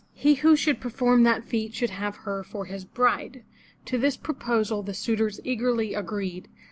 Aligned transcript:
He 0.15 0.33
who 0.33 0.55
should 0.55 0.81
perform 0.81 1.21
that 1.25 1.43
feat 1.43 1.75
should 1.75 1.91
have 1.91 2.15
her 2.25 2.43
for 2.43 2.65
his 2.65 2.85
bride. 2.85 3.43
To 3.85 3.99
this 3.99 4.17
proposal 4.17 4.81
the 4.81 4.95
suitors 4.95 5.39
eagerly 5.43 5.93
agreed. 5.93 6.49